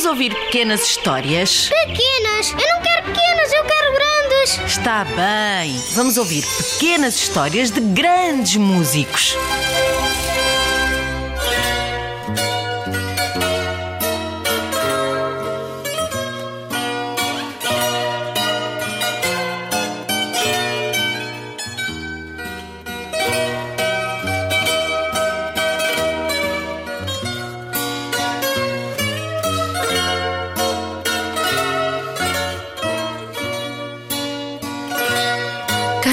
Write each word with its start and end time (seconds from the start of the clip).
Vamos 0.00 0.12
ouvir 0.12 0.34
pequenas 0.34 0.80
histórias? 0.80 1.68
Pequenas! 1.68 2.52
Eu 2.52 2.74
não 2.74 2.80
quero 2.80 3.04
pequenas, 3.04 3.52
eu 3.52 3.64
quero 3.64 3.92
grandes! 3.92 4.60
Está 4.66 5.04
bem. 5.04 5.78
Vamos 5.94 6.16
ouvir 6.16 6.42
pequenas 6.42 7.16
histórias 7.16 7.70
de 7.70 7.80
grandes 7.80 8.56
músicos. 8.56 9.36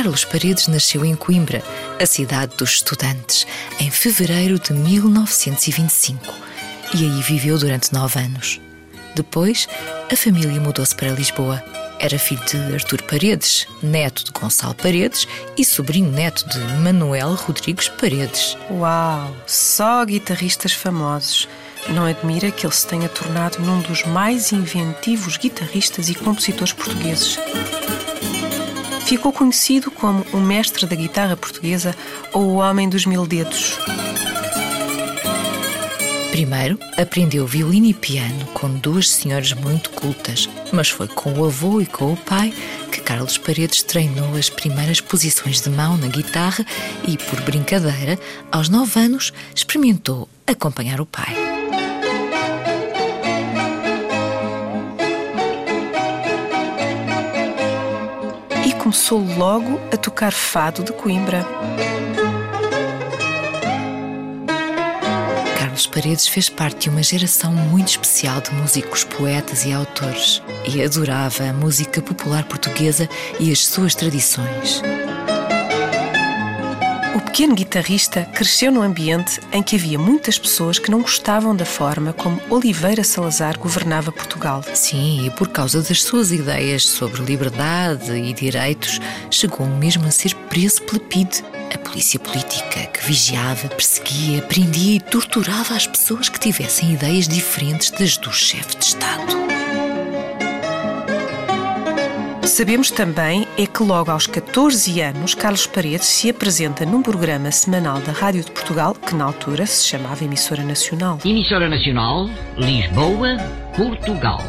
Carlos 0.08 0.24
Paredes 0.24 0.68
nasceu 0.70 1.04
em 1.04 1.16
Coimbra, 1.16 1.62
a 2.02 2.06
cidade 2.06 2.56
dos 2.56 2.76
estudantes, 2.76 3.46
em 3.78 3.92
fevereiro 3.92 4.58
de 4.58 4.72
1925 4.72 6.34
e 6.94 7.04
aí 7.04 7.22
viveu 7.22 7.58
durante 7.58 7.92
nove 7.92 8.18
anos. 8.18 8.62
Depois, 9.14 9.68
a 10.10 10.16
família 10.16 10.62
mudou-se 10.62 10.96
para 10.96 11.10
Lisboa. 11.10 11.62
Era 12.00 12.18
filho 12.18 12.42
de 12.46 12.74
Artur 12.74 13.04
Paredes, 13.04 13.68
neto 13.84 14.24
de 14.24 14.32
Gonçalo 14.32 14.74
Paredes 14.76 15.28
e 15.58 15.66
sobrinho 15.66 16.10
neto 16.10 16.48
de 16.48 16.60
Manuel 16.76 17.34
Rodrigues 17.34 17.90
Paredes. 17.90 18.58
Uau! 18.72 19.36
Só 19.46 20.06
guitarristas 20.06 20.72
famosos. 20.72 21.50
Não 21.90 22.06
admira 22.06 22.50
que 22.50 22.66
ele 22.66 22.74
se 22.74 22.88
tenha 22.88 23.09
tornado 23.09 23.59
num 23.59 23.81
dos 23.81 24.06
mais 24.06 24.53
inventivos 24.53 25.36
guitarristas 25.36 26.08
e 26.08 26.16
compositores 26.16 26.72
portugueses. 26.72 27.38
Ficou 29.08 29.31
conhecido 29.31 29.89
como 29.89 30.25
o 30.33 30.38
mestre 30.38 30.86
da 30.86 30.94
guitarra 30.94 31.38
portuguesa 31.38 31.95
ou 32.33 32.44
o 32.44 32.55
homem 32.55 32.89
dos 32.89 33.05
mil 33.05 33.25
dedos. 33.25 33.77
Primeiro, 36.30 36.77
aprendeu 36.97 37.47
violino 37.47 37.85
e 37.85 37.94
piano 37.94 38.45
com 38.53 38.69
duas 38.69 39.09
senhoras 39.09 39.53
muito 39.53 39.91
cultas, 39.91 40.50
mas 40.73 40.89
foi 40.89 41.08
com 41.08 41.31
o 41.39 41.45
avô 41.45 41.80
e 41.80 41.85
com 41.85 42.11
o 42.11 42.17
pai 42.17 42.53
que 42.91 43.00
Carlos 43.00 43.38
Paredes 43.38 43.81
treinou 43.81 44.35
as 44.35 44.50
primeiras 44.50 45.00
posições 45.00 45.61
de 45.61 45.69
mão 45.69 45.95
na 45.97 46.08
guitarra 46.08 46.66
e, 47.08 47.17
por 47.17 47.39
brincadeira, 47.44 48.19
aos 48.52 48.67
nove 48.67 49.00
anos, 49.00 49.31
experimentou 49.55 50.28
acompanhar 50.45 51.00
o 51.00 51.05
pai. 51.05 51.47
Começou 58.88 59.20
logo 59.36 59.82
a 59.92 59.98
tocar 59.98 60.32
fado 60.32 60.82
de 60.82 60.94
Coimbra. 60.94 61.46
Carlos 65.60 65.86
Paredes 65.88 66.26
fez 66.26 66.48
parte 66.48 66.84
de 66.84 66.90
uma 66.90 67.04
geração 67.04 67.52
muito 67.52 67.90
especial 67.90 68.40
de 68.40 68.54
músicos, 68.54 69.04
poetas 69.04 69.66
e 69.66 69.74
autores 69.74 70.42
e 70.66 70.82
adorava 70.82 71.44
a 71.44 71.52
música 71.52 72.02
popular 72.02 72.46
portuguesa 72.46 73.10
e 73.42 73.52
as 73.52 73.66
suas 73.66 73.94
tradições. 73.94 74.82
Pequeno 77.38 77.54
guitarrista 77.54 78.26
cresceu 78.34 78.72
num 78.72 78.82
ambiente 78.82 79.40
em 79.54 79.62
que 79.62 79.76
havia 79.76 80.00
muitas 80.00 80.40
pessoas 80.40 80.80
que 80.80 80.90
não 80.90 81.04
gostavam 81.04 81.56
da 81.56 81.66
forma 81.66 82.12
como 82.12 82.42
Oliveira 82.50 83.04
Salazar 83.04 83.60
governava 83.60 84.12
Portugal. 84.12 84.64
Sim, 84.74 85.28
e 85.28 85.30
por 85.30 85.48
causa 85.50 85.84
das 85.84 86.02
suas 86.02 86.32
ideias 86.32 86.88
sobre 86.88 87.22
liberdade 87.22 88.12
e 88.12 88.34
direitos, 88.34 89.00
chegou 89.30 89.68
mesmo 89.68 90.08
a 90.08 90.09
ser 90.09 90.34
preso 90.50 90.81
pela 90.81 91.00
PIDE, 91.00 91.44
a 91.72 91.78
polícia 91.78 92.20
política 92.20 92.88
que 92.88 93.06
vigiava, 93.06 93.68
perseguia, 93.68 94.42
prendia 94.42 94.96
e 94.96 95.00
torturava 95.00 95.76
as 95.76 95.86
pessoas 95.86 96.30
que 96.30 96.40
tivessem 96.40 96.94
ideias 96.94 97.28
diferentes 97.28 97.92
das 97.92 98.18
do 98.18 98.34
chefe 98.34 98.78
de 98.78 98.86
Estado. 98.86 99.56
Sabemos 102.57 102.90
também 102.90 103.47
é 103.56 103.68
que 103.68 103.84
logo 103.84 104.09
aos 104.09 104.25
14 104.25 105.00
anos 105.00 105.35
Carlos 105.35 105.68
Paredes 105.68 106.07
se 106.07 106.28
apresenta 106.28 106.88
num 106.88 107.03
programa 107.03 107.51
semanal 107.51 108.00
da 108.00 108.12
Rádio 108.12 108.44
de 108.44 108.50
Portugal, 108.50 108.95
que 108.95 109.13
na 109.13 109.25
altura 109.25 109.63
se 109.68 109.85
chamava 109.85 110.23
Emissora 110.23 110.63
Nacional. 110.63 111.19
Emissora 111.23 111.69
Nacional, 111.69 112.28
Lisboa, 112.57 113.38
Portugal. 113.75 114.41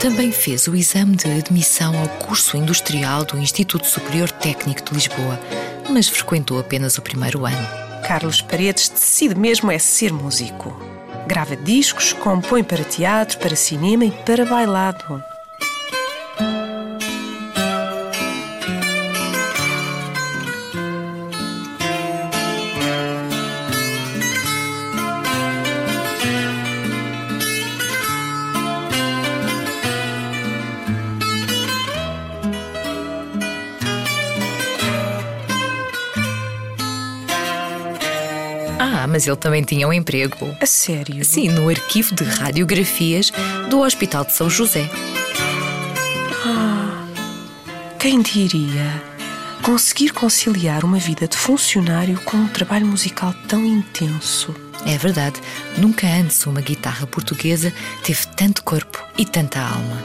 Também 0.00 0.32
fez 0.32 0.66
o 0.68 0.74
exame 0.74 1.16
de 1.16 1.30
admissão 1.30 1.94
ao 2.00 2.08
curso 2.08 2.56
industrial 2.56 3.26
do 3.26 3.36
Instituto 3.36 3.86
Superior 3.86 4.30
Técnico 4.30 4.82
de 4.84 4.94
Lisboa, 4.94 5.38
mas 5.90 6.08
frequentou 6.08 6.58
apenas 6.58 6.96
o 6.96 7.02
primeiro 7.02 7.44
ano. 7.44 7.89
Carlos 8.06 8.40
Paredes 8.40 8.88
decide 8.88 9.34
mesmo 9.34 9.70
é 9.70 9.78
ser 9.78 10.12
músico. 10.12 10.76
Grava 11.26 11.56
discos, 11.56 12.12
compõe 12.12 12.64
para 12.64 12.84
teatro, 12.84 13.38
para 13.38 13.54
cinema 13.54 14.04
e 14.04 14.10
para 14.10 14.44
bailado. 14.44 15.29
Ah, 38.82 39.06
mas 39.06 39.26
ele 39.26 39.36
também 39.36 39.62
tinha 39.62 39.86
um 39.86 39.92
emprego. 39.92 40.56
A 40.58 40.64
sério? 40.64 41.22
Sim, 41.22 41.48
no 41.48 41.68
arquivo 41.68 42.14
de 42.14 42.24
radiografias 42.24 43.30
do 43.68 43.80
Hospital 43.80 44.24
de 44.24 44.32
São 44.32 44.48
José. 44.48 44.88
Quem 47.98 48.22
diria 48.22 49.02
conseguir 49.62 50.14
conciliar 50.14 50.82
uma 50.82 50.98
vida 50.98 51.28
de 51.28 51.36
funcionário 51.36 52.18
com 52.24 52.38
um 52.38 52.48
trabalho 52.48 52.86
musical 52.86 53.34
tão 53.46 53.66
intenso? 53.66 54.56
É 54.86 54.96
verdade, 54.96 55.38
nunca 55.76 56.06
antes 56.06 56.46
uma 56.46 56.62
guitarra 56.62 57.06
portuguesa 57.06 57.70
teve 58.02 58.26
tanto 58.28 58.64
corpo 58.64 59.04
e 59.18 59.26
tanta 59.26 59.60
alma. 59.60 60.02